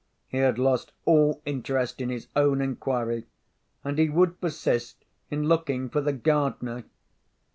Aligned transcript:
He 0.27 0.39
had 0.39 0.57
lost 0.57 0.93
all 1.05 1.43
interest 1.45 2.01
in 2.01 2.09
his 2.09 2.25
own 2.35 2.59
inquiry; 2.59 3.27
and 3.83 3.99
he 3.99 4.09
would 4.09 4.41
persist 4.41 5.05
in 5.29 5.43
looking 5.43 5.89
for 5.89 6.01
the 6.01 6.11
gardener. 6.13 6.85